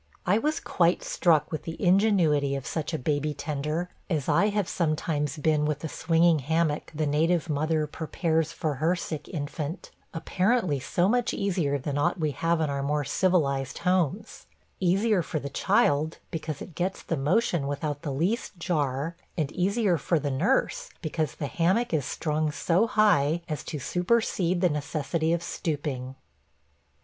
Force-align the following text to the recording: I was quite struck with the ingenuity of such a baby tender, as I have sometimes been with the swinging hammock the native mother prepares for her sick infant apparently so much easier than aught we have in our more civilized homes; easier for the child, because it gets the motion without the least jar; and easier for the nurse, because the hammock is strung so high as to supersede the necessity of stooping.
I 0.25 0.39
was 0.39 0.59
quite 0.59 1.03
struck 1.03 1.51
with 1.51 1.61
the 1.61 1.79
ingenuity 1.79 2.55
of 2.55 2.65
such 2.65 2.91
a 2.91 2.97
baby 2.97 3.35
tender, 3.35 3.91
as 4.09 4.27
I 4.27 4.47
have 4.49 4.67
sometimes 4.67 5.37
been 5.37 5.63
with 5.63 5.81
the 5.81 5.87
swinging 5.87 6.39
hammock 6.39 6.91
the 6.95 7.05
native 7.05 7.51
mother 7.51 7.85
prepares 7.85 8.51
for 8.51 8.77
her 8.81 8.95
sick 8.95 9.29
infant 9.29 9.91
apparently 10.11 10.79
so 10.79 11.07
much 11.07 11.35
easier 11.35 11.77
than 11.77 11.99
aught 11.99 12.19
we 12.19 12.31
have 12.31 12.59
in 12.61 12.67
our 12.71 12.81
more 12.81 13.03
civilized 13.05 13.77
homes; 13.85 14.47
easier 14.79 15.21
for 15.21 15.37
the 15.37 15.49
child, 15.51 16.17
because 16.31 16.63
it 16.63 16.73
gets 16.73 17.03
the 17.03 17.15
motion 17.15 17.67
without 17.67 18.01
the 18.01 18.11
least 18.11 18.57
jar; 18.57 19.15
and 19.37 19.51
easier 19.51 19.99
for 19.99 20.17
the 20.17 20.31
nurse, 20.31 20.89
because 21.03 21.35
the 21.35 21.45
hammock 21.45 21.93
is 21.93 22.05
strung 22.07 22.51
so 22.51 22.87
high 22.87 23.43
as 23.47 23.63
to 23.63 23.77
supersede 23.77 24.61
the 24.61 24.67
necessity 24.69 25.31
of 25.31 25.43
stooping. 25.43 26.15